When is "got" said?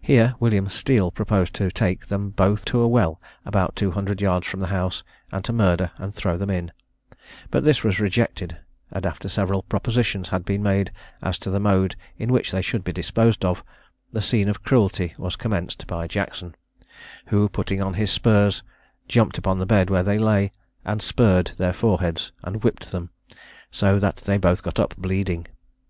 24.62-24.80